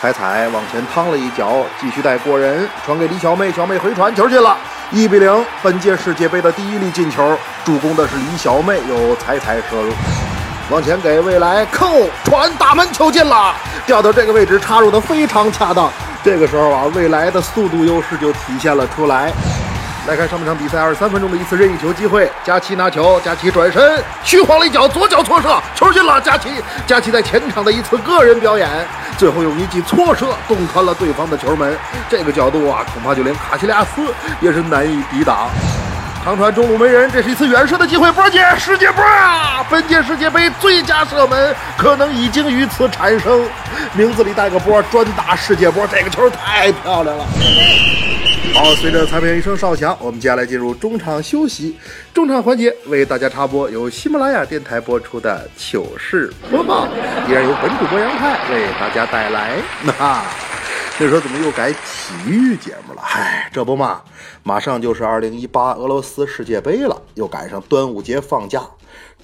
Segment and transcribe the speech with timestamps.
[0.00, 4.56] 彩彩往前趟了一脚，继续带过人，传给李小妹，小妹回传，球进了，
[4.92, 5.44] 一比零。
[5.60, 9.92] 本届世界杯的第一粒进球，助攻的是李小妹，由彩彩射入。
[10.70, 13.52] 往前给未来扣传，打门球进了，
[13.86, 15.90] 调到这个位置插入的非常恰当。
[16.22, 19.32] 这个时候啊，未来的速度优势就体现了出来。
[20.08, 26.18] 再看上半场比赛二十三分钟的一次任意球机会，佳琪拿球，佳琪转身，虚晃了一脚，左脚错射，球进了。
[26.22, 26.48] 佳琪，
[26.86, 28.66] 佳琪在前场的一次个人表演，
[29.18, 31.76] 最后用一记错射洞穿了对方的球门。
[32.08, 34.00] 这个角度啊，恐怕就连卡西利亚斯
[34.40, 35.50] 也是难以抵挡。
[36.24, 39.64] 长传中路没人，这是一次远射的机会，波姐世界波啊！
[39.70, 43.48] 本届世界杯最佳射门可能已经于此产生，
[43.94, 47.24] 名字里带个波，专打世界波，这个球太漂亮了。
[48.54, 51.78] 好，随着裁判员一声哨响，我们接下来进入中场休息。
[52.12, 56.86] 中场环节为大家插播由喜马拉雅电台播出的糗事播报，
[57.28, 59.52] 依然由本主播杨派为大家带来。
[60.98, 61.78] 这时候怎么又改体
[62.26, 63.00] 育节目了？
[63.00, 64.02] 嗨，这不嘛，
[64.42, 68.68] 马上就是二零一八俄罗斯世界杯了，又赶上端午节放假，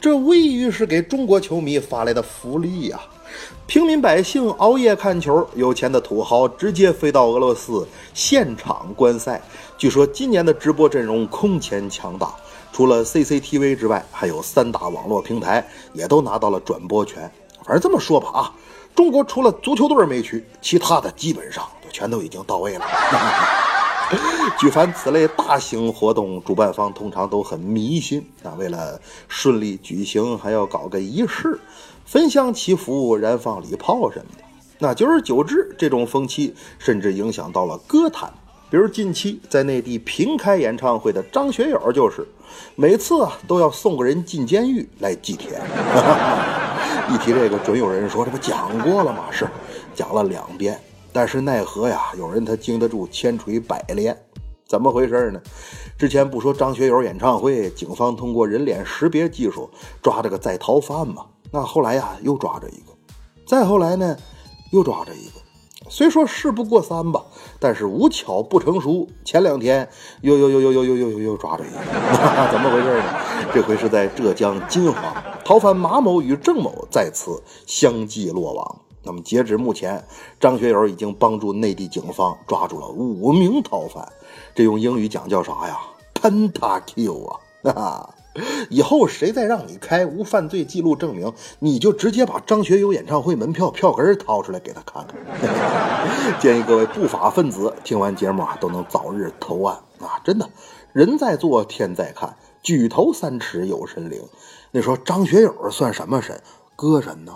[0.00, 3.00] 这无异于是给中国球迷发来的福利呀！
[3.66, 9.42] 平民百姓熬夜看球，有钱的土豪直接飞到俄罗斯现场观赛。
[9.76, 12.32] 据说今年的直播阵容空前强大，
[12.72, 17.28] 除了 CCTV 之外，还有三大网络平台也都拿到了转播权。
[17.64, 18.52] 反正这么说吧啊，
[18.94, 22.84] 中国除了足球队没去，其他的基本上就全都已经到位了。
[24.60, 31.58] 举凡此类大型活动，主办方通常都很迷信啊，为了顺利举行，还要搞个仪式。
[32.04, 34.44] 焚香祈福、燃放礼炮什么的，
[34.78, 38.30] 那久而久之，这种风气甚至影响到了歌坛。
[38.70, 42.26] 比如近期在内地平开演唱会的张学友，就是
[42.76, 45.60] 每次啊都要送个人进监狱来祭天。
[47.12, 49.46] 一提这个，准有人说：“这不讲过了吗？”是
[49.94, 50.80] 讲了两遍，
[51.12, 54.16] 但是奈何呀，有人他经得住千锤百炼。
[54.66, 55.40] 怎么回事呢？
[55.98, 59.70] 之前不说张学友演唱会，警方通过人脸识别技术
[60.02, 61.26] 抓着个在逃犯吗？
[61.52, 62.92] 那后来呀，又抓着一个，
[63.46, 64.16] 再后来呢，
[64.72, 65.34] 又抓着一个。
[65.90, 67.22] 虽说事不过三吧，
[67.60, 69.06] 但是无巧不成书。
[69.22, 69.86] 前两天
[70.22, 71.78] 又又又又又又又又又抓着一个，
[72.50, 73.04] 怎么回事呢？
[73.52, 78.80] 这回是在浙江金华，逃犯马某与郑某再次相继落网。
[79.02, 80.02] 那么截止目前，
[80.40, 84.10] 张学友已经帮助内地警方抓住了五名逃犯。
[84.54, 85.78] 这用英语讲叫啥呀
[86.14, 87.40] ？Pentakill 啊！
[87.64, 88.14] 哈哈。
[88.68, 95.14] 以后谁再让你开无犯罪记录证明，你就直接把张学友演唱会门票票根掏出来给他看看。
[96.40, 100.18] 建议各位不法分子听完节目啊，都能早日投案啊！
[100.24, 100.48] 真的，
[100.92, 104.20] 人在做天在看，举头三尺有神灵。
[104.70, 106.42] 你说张学友算什么神？
[106.74, 107.32] 歌神呢？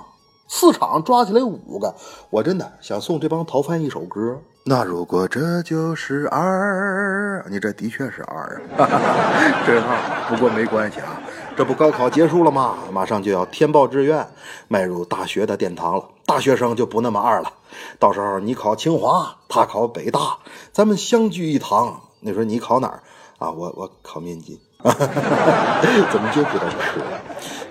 [0.49, 1.95] 四场抓起来五个，
[2.31, 4.41] 我真的想送这帮逃犯一首歌。
[4.65, 10.31] 那如果这就是二，你这的确是二啊，哈哈哈真二。
[10.31, 11.21] 不过没关系啊，
[11.55, 12.79] 这不高考结束了吗？
[12.91, 14.27] 马上就要填报志愿，
[14.67, 16.09] 迈入大学的殿堂了。
[16.25, 17.53] 大学生就不那么二了，
[17.99, 20.39] 到时候你考清华，他考北大，
[20.73, 22.01] 咱们相聚一堂。
[22.21, 23.03] 你说你考哪儿
[23.37, 23.51] 啊？
[23.51, 24.41] 我我考民
[24.83, 24.93] 进。
[26.11, 27.01] 怎么就知道吃？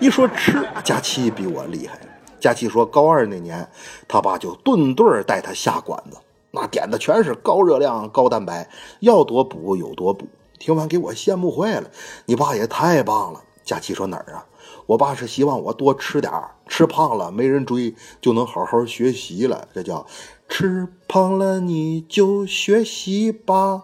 [0.00, 1.98] 一说吃，佳琪比我厉害。
[2.40, 3.68] 佳琪说高二那年，
[4.06, 6.18] 他爸就顿顿带他下馆子。
[6.50, 8.68] 那点的全是高热量、高蛋白，
[9.00, 10.26] 要多补有多补。
[10.58, 11.90] 听完给我羡慕坏了，
[12.26, 13.42] 你爸也太棒了。
[13.64, 14.46] 佳琪说哪儿啊？
[14.86, 19.68] 我爸是希望我多吃点儿，吃胖了没人追，就能好好学习了。
[19.74, 20.06] 这叫
[20.48, 23.82] 吃胖了你就学习吧，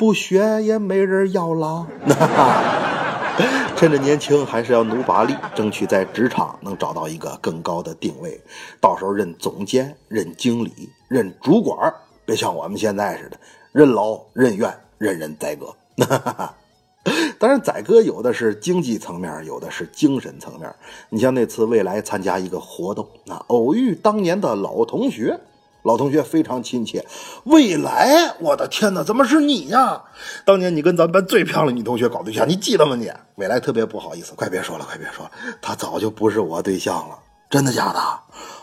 [0.00, 1.86] 不学也没人要啦。
[3.76, 8.40] 趁着年轻，还是要努把力，争取在职场能找到一个更高的定位。
[8.80, 11.92] 到时候任总监、任经理、任主管，
[12.24, 13.36] 别像我们现在似的，
[13.72, 15.66] 任劳任怨、任人宰割。
[17.38, 20.74] 当然，宰割有的是经济层面，有的是精神层面。
[21.10, 25.38] 你像那次未来参加一个活动，那偶遇当年的老同学。
[25.82, 27.06] 老同学非常亲切，
[27.44, 30.02] 未来，我的天哪，怎么是你呀？
[30.44, 32.94] 当年你跟咱们班最漂亮女同学搞对象，你记得吗？
[32.96, 35.30] 你未来特别不好意思，快别说了，快别说了，
[35.62, 37.18] 她早就不是我对象了，
[37.48, 38.00] 真的假的？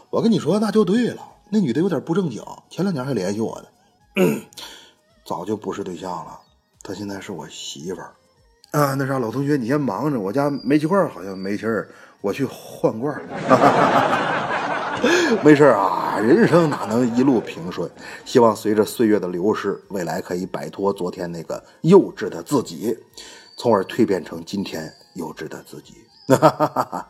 [0.10, 3.68] 我跟你说，那就对了，那女的有点不正经，前两年还联系我呢，
[5.25, 6.40] 早就不是对象了，
[6.84, 8.12] 她现在是我媳妇儿
[8.72, 8.94] 啊。
[8.94, 11.90] 那啥，老同学，你先忙着，我家煤气罐好像没气儿，
[12.22, 13.19] 我去换罐。
[15.44, 17.90] 没事啊，人生哪能一路平顺？
[18.25, 22.98] 希望随着岁月的流逝，未来可以摆脱昨天那个幼稚的自己，
[23.58, 25.96] 从而蜕变成今天幼稚的自己。
[26.36, 27.08] 哈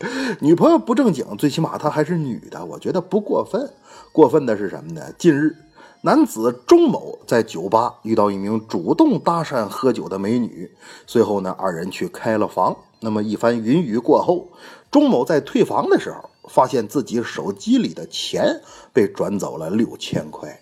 [0.40, 3.68] 女朋友不正经，最起码她还是女的，我觉得不过分。
[4.12, 5.12] 过分的是什么呢？
[5.18, 5.56] 近日，
[6.02, 10.70] 男子钟某在酒吧遇到一名主动搭讪喝酒的美女，
[11.06, 12.76] 随后呢，二人去开了房。
[13.00, 14.48] 那么一番云雨过后，
[14.90, 18.62] 钟某在退房的时候，发现自己手机里的钱
[18.92, 20.60] 被转走了六千块。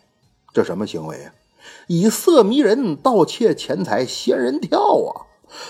[0.53, 1.33] 这什么行为啊？
[1.89, 5.27] 以色迷人，盗窃钱财，仙人跳啊！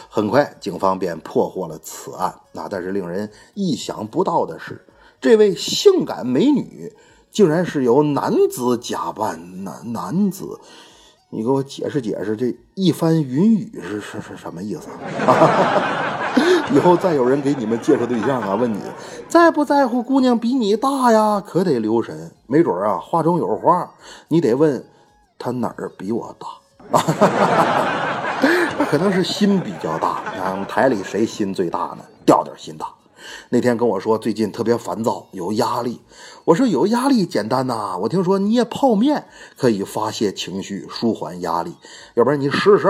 [0.09, 2.35] 很快，警方便破获了此案。
[2.53, 4.87] 那但是令人意想不到的是，
[5.21, 6.95] 这位性感美女
[7.31, 9.65] 竟然是由男子假扮。
[9.65, 10.61] 男男子，
[11.31, 14.89] 你给我解释解释，这一番云雨是是是什么意思？
[16.73, 18.81] 以后再有人给你们介绍对象啊，问你
[19.29, 21.41] 在不在乎姑娘比你大呀？
[21.45, 23.91] 可得留神，没准啊话中有话，
[24.29, 24.85] 你得问
[25.39, 26.47] 他哪儿比我大。
[28.91, 30.09] 可能是心比较大，
[30.41, 32.05] 啊，台里谁心最大呢？
[32.25, 32.87] 调调心大。
[33.49, 36.01] 那天跟我说最近特别烦躁，有压力。
[36.45, 39.27] 我说有压力简单呐，我听说捏泡面
[39.57, 41.75] 可以发泄情绪、舒缓压力，
[42.15, 42.87] 要不然你试试。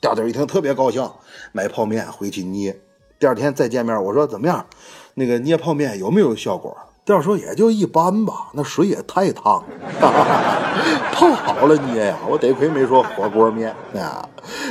[0.00, 1.10] 调调一听特别高兴，
[1.52, 2.80] 买泡面回去捏。
[3.20, 4.64] 第二天再见面，我说怎么样？
[5.12, 6.74] 那个捏泡面有没有效果？
[7.04, 9.62] 调说也就一般吧，那水也太烫，
[11.12, 12.18] 泡好了捏呀！
[12.26, 14.26] 我得亏没说火锅面啊，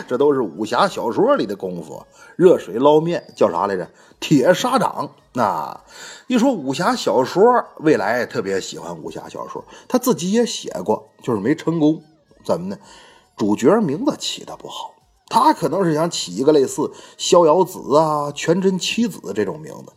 [0.08, 2.04] 这都是武侠小说里的功夫。
[2.36, 3.88] 热水捞面叫啥来着？
[4.20, 5.08] 铁砂掌。
[5.34, 5.80] 那
[6.26, 12.02] 一说武侠小说，未来特别喜欢武侠小说，他自己也写过，就是没成功。
[12.44, 12.78] 怎么呢？
[13.38, 14.96] 主角名字起的不好，
[15.30, 19.94] 他可能是想起一个类似逍遥子啊、全真七子这种名字。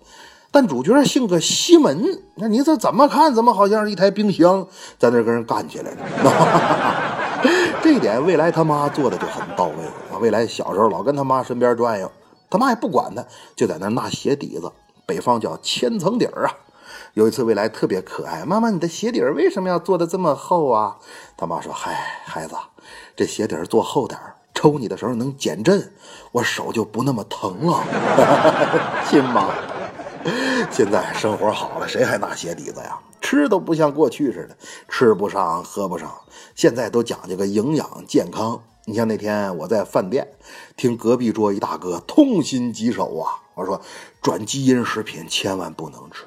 [0.50, 3.34] 但主角姓个西门，那你这怎么看？
[3.34, 4.68] 怎么好像是一台冰箱
[4.98, 7.42] 在那跟人干起来了？
[7.82, 9.74] 这一点未来他妈做的就很到位
[10.12, 10.20] 啊！
[10.20, 12.12] 未来小时候老跟他妈身边转悠，
[12.50, 13.24] 他妈也不管他，
[13.56, 14.70] 就在那纳鞋底子，
[15.06, 16.54] 北方叫千层底儿啊。
[17.14, 20.98] 有一次未来特别可爱，妈妈，你的鞋底儿为什么要做的这么厚啊？
[21.36, 22.54] 他妈说：嗨，孩子，
[23.16, 25.92] 这鞋底儿做厚点儿，抽你的时候能减震，
[26.32, 27.84] 我手就不那么疼了，
[29.08, 29.54] 亲妈。
[30.70, 32.98] 现在生活好了，谁还拿鞋底子呀？
[33.20, 34.56] 吃都不像过去似的，
[34.88, 36.12] 吃不上，喝不上。
[36.54, 38.62] 现在都讲究个营养健康。
[38.84, 40.26] 你像那天我在饭店
[40.76, 43.80] 听隔壁桌一大哥痛心疾首啊，我说
[44.20, 46.24] 转基因食品千万不能吃。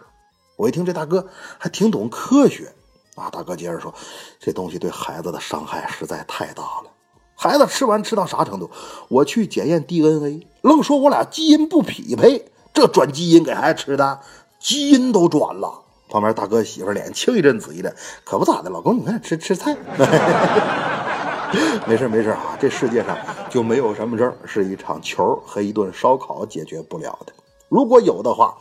[0.56, 1.28] 我一听这大哥
[1.58, 2.74] 还挺懂科学
[3.16, 3.94] 啊，大哥接着说，
[4.40, 6.92] 这东西对孩子的伤害实在太大了。
[7.36, 8.70] 孩子吃完吃到啥程度？
[9.10, 12.46] 我去检验 DNA，愣说我俩基因不匹配。
[12.74, 14.20] 这转基因给孩子吃的，
[14.60, 15.82] 基因都转了。
[16.10, 17.94] 旁边大哥媳妇脸青一阵紫一阵，
[18.24, 18.70] 可不咋的。
[18.70, 19.76] 老公，你看吃吃菜，
[21.88, 22.58] 没事没事啊。
[22.60, 23.18] 这世界上
[23.50, 27.34] 就没有什么事儿是一场球和一顿烧烤解决不了的。
[27.70, 28.58] 如果有的话，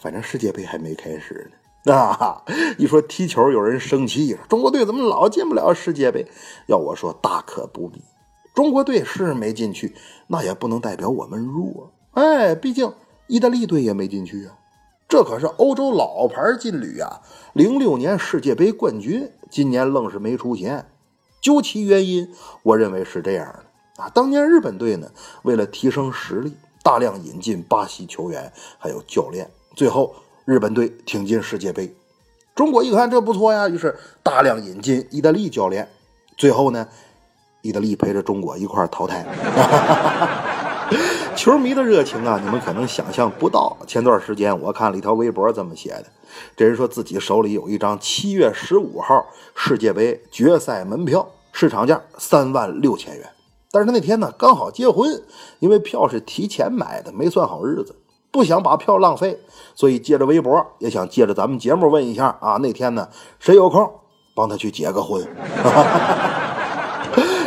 [0.00, 1.58] 反正世界杯还没开始呢。
[1.92, 2.42] 啊，
[2.78, 6.26] 一说踢球，有人生气，中国队怎么老进不了世界杯？
[6.66, 8.02] 要我说，大可不必。
[8.56, 9.94] 中国队是没进去，
[10.26, 11.92] 那也不能代表我们弱。
[12.14, 12.92] 哎，毕竟。
[13.28, 14.56] 意大利队也没进去啊，
[15.08, 17.20] 这可是欧洲老牌劲旅啊！
[17.54, 20.86] 零六年世界杯冠军，今年愣是没出现。
[21.40, 22.32] 究其原因，
[22.62, 24.08] 我认为是这样的啊。
[24.14, 25.10] 当年日本队呢，
[25.42, 26.54] 为了提升实力，
[26.84, 30.14] 大量引进巴西球员，还有教练，最后
[30.44, 31.92] 日本队挺进世界杯。
[32.54, 35.88] 中国一看这不错呀，于是大量引进意大利教练，
[36.36, 36.86] 最后呢，
[37.66, 39.26] 意大利陪着中国一块淘汰。
[41.34, 43.76] 球迷的热情啊，你们可能想象不到。
[43.86, 46.04] 前段时间我看了一条微博，这么写的：
[46.56, 53.28] 这人说自己手里有一张七月十五号世界杯决赛门票，市场价三万六千元。
[53.70, 55.22] 但是他那天呢刚好结婚，
[55.58, 57.94] 因为票是提前买的，没算好日子，
[58.30, 59.38] 不想把票浪费，
[59.74, 63.08] 所以借着微博也想借着咱们节目问一下啊，那天呢
[63.40, 63.90] 谁有空
[64.34, 65.26] 帮他去结个婚？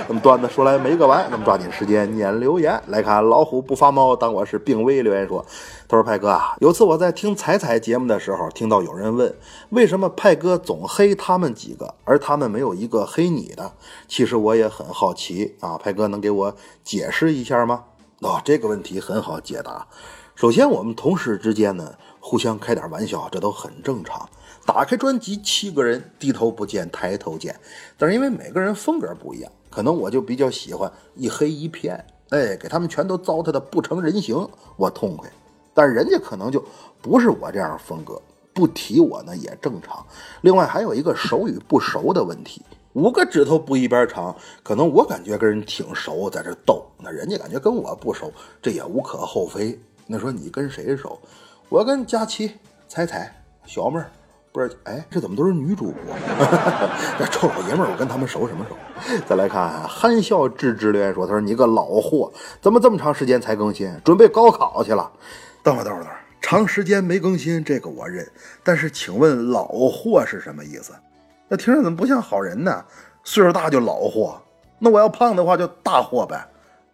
[0.09, 3.23] 那么段子说来没个完，那么抓紧时间念留言来看。
[3.29, 5.03] 老虎不发猫，当我是病危。
[5.03, 5.45] 留言说
[5.87, 9.31] ：“他说派哥啊，有次我在听彩彩节目的时候，听到有人问，
[9.69, 13.71] 为什么派哥总黑他们几个，而他们没有一个黑你的？
[14.07, 17.83] 其实我也很好奇啊，派哥能给我解释一下吗？
[18.21, 19.85] 哦，这个问题很好解答。
[20.33, 24.27] 首先，我们同事之间呢，互相开点玩笑，这都很正常。
[24.65, 27.55] 打开专辑，七个人低头不见抬头见，
[27.95, 34.47] 但是因为每个人风格不一样。”可能我就比较喜欢一黑一片，哎，给他们全都糟蹋的不成人形，
[34.77, 35.29] 我痛快。
[35.73, 36.63] 但人家可能就
[37.01, 38.21] 不是我这样风格，
[38.53, 40.05] 不提我呢也正常。
[40.41, 42.61] 另外还有一个熟与不熟的问题，
[42.93, 49.79] 五个指头不一边长，可能我感觉跟人挺熟，在这逗，那人家感觉跟我不熟，这也无可厚非。
[50.07, 51.17] 那说你跟谁熟？
[51.69, 52.51] 我跟佳琪
[52.87, 54.11] 彩彩、小妹儿，
[54.51, 54.71] 不是？
[54.83, 56.15] 哎，这怎么都是女主播？
[57.19, 58.75] 这臭老爷们儿，我跟他们熟什么熟？
[59.27, 63.93] 再来看憨笑置之留言说：“他说你个老货，怎么这么长时间才更新？
[64.03, 65.11] 准备高考去了？”
[65.61, 68.27] 等会儿，等会儿，等会儿，长时间没更新，这个我认。
[68.63, 70.93] 但是，请问“老货”是什么意思？
[71.47, 72.83] 那听着怎么不像好人呢？
[73.23, 74.41] 岁数大就老货，
[74.79, 76.43] 那我要胖的话就大货呗。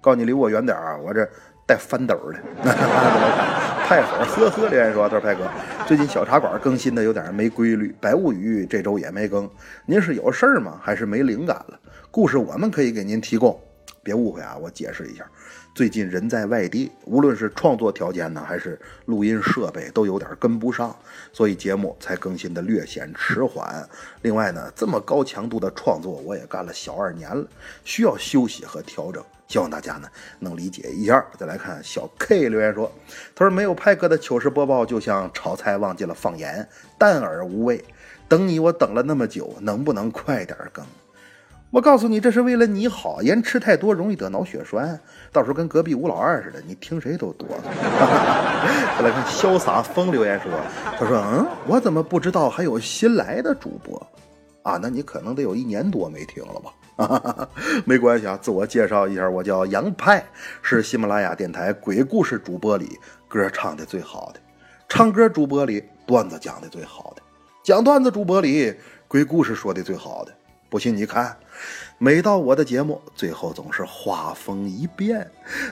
[0.01, 1.25] 告诉你离我远点啊，我这
[1.65, 2.39] 带翻斗的。
[3.85, 5.47] 派粉呵呵留言说：“他说派哥，
[5.85, 9.47] 最近小茶馆更新的有点没规律，白物语这周也没更。
[9.85, 10.79] 您是有事儿吗？
[10.81, 11.79] 还是没灵感了？
[12.09, 13.61] 故事我们可以给您提供。
[14.01, 15.23] 别误会啊，我解释一下。”
[15.75, 20.95] 最近人在外地，无论是创作条件呢，还是录音设备，都有点跟不上，
[21.31, 23.87] 所以节目才更新的略显迟缓。
[24.23, 27.45] 另外呢，这么高强度的创作，我也干了小二年了，
[27.83, 30.07] 需要休息和调整，希望大家呢
[30.39, 31.25] 能理解一下。
[31.37, 32.91] 再来看小 K 留言说
[33.35, 37.83] ：“他说没有派哥的糗事播报，就像炒菜忘记了放盐，淡而无味。
[38.27, 40.83] 等你，我等了那么久，能不能快点更？”
[41.71, 43.21] 我告诉你，这是为了你好。
[43.21, 44.97] 盐吃太多容易得脑血栓，
[45.33, 47.63] 到时候跟隔壁吴老二似的，你听谁都哆嗦。
[48.97, 50.49] 再来看潇洒风留言说
[50.97, 54.01] ：“他说，嗯，我怎么不知道还有新来的主播
[54.63, 54.79] 啊？
[54.81, 56.71] 那你可能得有一年多没听了吧？
[57.85, 60.25] 没关系啊，自我介绍一下，我叫杨派，
[60.61, 64.39] 是喜马拉雅电台鬼故事主播里歌唱的最好的，
[64.87, 67.21] 唱歌主播里段子讲的最好的，
[67.63, 68.73] 讲段子主播里
[69.07, 70.31] 鬼故事说的最好的。
[70.69, 71.35] 不信你看。”
[71.97, 75.25] 每到我的节目最后，总是画风一变。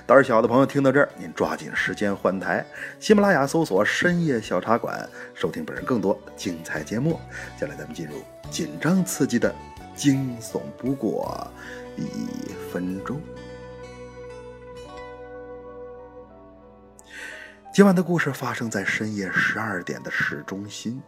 [0.07, 2.65] 胆小的朋友听到这儿，您抓紧时间换台。
[3.01, 7.19] 喜马拉雅搜索“深夜小茶馆”，收听本人更多精彩节目。
[7.59, 8.13] 接下来咱们进入
[8.49, 9.53] 紧张刺激的
[9.95, 11.47] 惊悚不过
[11.95, 13.21] 一分钟。
[17.73, 21.01] 今晚的故事发生在深夜十二点的市中心。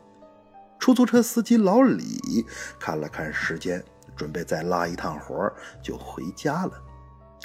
[0.79, 2.45] 出租车司机老李
[2.79, 3.83] 看了看时间。
[4.15, 5.51] 准备再拉一趟活
[5.81, 6.81] 就回家了，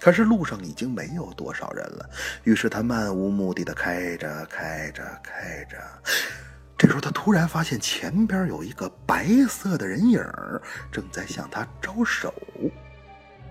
[0.01, 2.09] 可是路上已经没有多少人了。
[2.45, 5.77] 于是他漫无目的的开着开着开着，
[6.81, 10.19] 这时候他突然发现前边有一个白色的人影
[10.91, 12.33] 正在向他招手。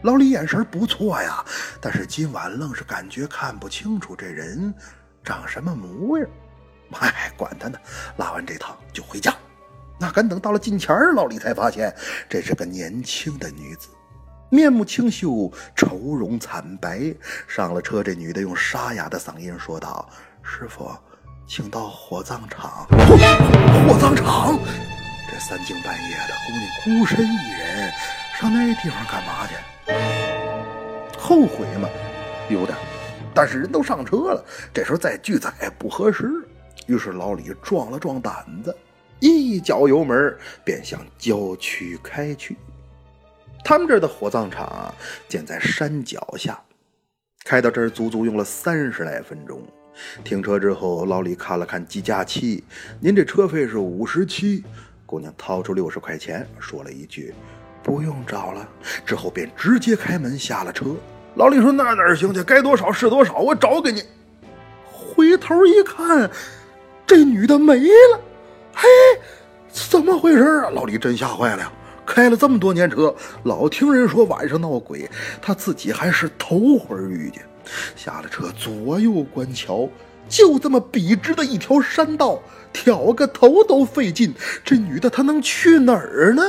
[0.02, 1.46] 老李眼神不错呀，
[1.80, 4.74] 但是今晚愣是感觉看不清楚这人
[5.24, 6.28] 长什么模样。
[6.94, 7.78] 哎，管他呢，
[8.18, 9.32] 拉完这趟就回家。
[10.00, 11.96] 哪敢等到了近前，老李才发现
[12.28, 13.90] 这是个年轻的女子，
[14.50, 17.14] 面目清秀，愁容惨白。
[17.48, 20.10] 上了车，这女的用沙哑的嗓音说道
[20.42, 20.92] ：“师傅，
[21.50, 22.86] 请到火葬场。”
[23.88, 24.60] 火葬场！
[25.28, 27.92] 这三更半夜的，姑娘孤身一人
[28.40, 29.56] 上那地方干嘛去？
[31.18, 31.90] 后悔吗？
[32.50, 32.78] 有点，
[33.34, 36.30] 但是人都上车了，这时候再拒载不合适。
[36.86, 38.76] 于是老李壮了壮胆子。
[39.20, 42.56] 一脚油门便向郊区开去。
[43.66, 44.94] 他们这儿的火葬场
[45.28, 46.58] 建在山脚下，
[47.44, 49.62] 开到这儿足足用了三十来分钟。
[50.24, 52.64] 停车之后，老李看了看计价器
[53.00, 54.64] ：“您这车费是五十七。”
[55.06, 57.34] 姑娘掏出六十块钱，说了一句
[57.82, 58.68] ：“不用找了。”
[59.06, 60.96] 之后便直接开门下了车。
[61.36, 62.44] 老李说：“那哪行去？
[62.44, 64.04] 该多少是多少，我找给你。”
[64.92, 66.30] 回头一看，
[67.08, 68.22] 这女的没了。
[68.74, 68.88] 嘿，
[69.70, 70.70] 怎么回事啊？
[70.70, 71.74] 老李真吓坏了！
[72.06, 73.14] 开了这么多年车，
[73.44, 75.10] 老听人说晚上闹鬼，
[75.42, 77.44] 他自己还是头回遇见。
[77.96, 79.90] 下了车，左右观瞧，
[80.28, 82.40] 就这么笔直的一条山道，
[82.72, 84.34] 挑个头都费劲。
[84.64, 86.44] 这女的她能去哪儿呢？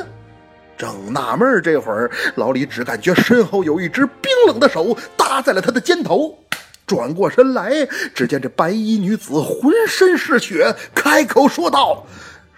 [0.76, 6.38] 正纳闷儿这会儿老李只感觉身后有一只冰冷的手搭在了他的肩头。
[6.86, 12.06] 转过身来，只见这白衣女子浑身是血，开口说道：“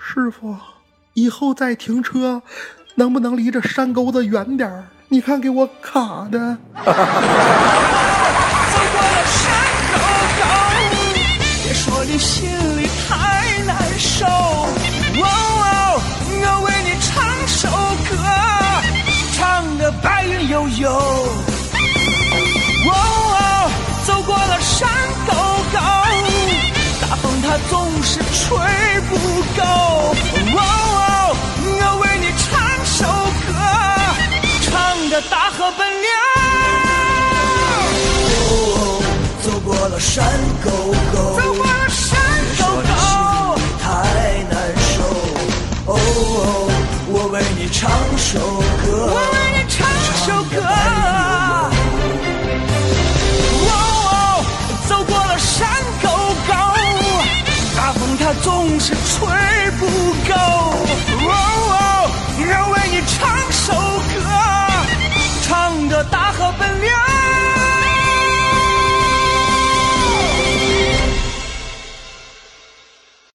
[0.00, 0.56] 师傅，
[1.14, 2.40] 以后再停车，
[2.94, 4.84] 能不能离这山沟子远点儿？
[5.08, 6.56] 你看给我卡的。”
[11.84, 12.48] 说你心
[12.78, 14.24] 里太难受。
[14.24, 14.28] 哦
[15.18, 17.10] 哦，我为你唱
[17.48, 17.68] 首
[18.08, 18.14] 歌，
[19.36, 20.88] 唱的白云悠悠。
[22.86, 22.94] 哦，
[24.06, 24.88] 走过了山
[25.26, 25.32] 沟
[25.72, 25.78] 沟，
[27.00, 27.72] 大风它总
[28.04, 28.46] 是吹
[29.10, 29.16] 不
[29.58, 29.62] 够。
[30.54, 30.62] 哦，
[31.66, 32.46] 我为你唱
[32.86, 33.02] 首
[33.48, 33.50] 歌，
[34.70, 34.70] 唱
[35.10, 36.08] 的大河奔流。
[38.46, 39.02] 哦，
[39.42, 40.24] 走过了山
[40.64, 40.70] 沟
[41.11, 41.11] 沟
[47.62, 47.88] 你唱
[48.18, 49.86] 首歌，我为你唱
[50.26, 50.58] 首歌。
[53.68, 54.44] 哦，
[54.88, 55.70] 走过了山
[56.02, 56.08] 沟
[56.48, 56.52] 沟，
[57.76, 59.86] 大风它总是吹不
[60.28, 60.51] 够。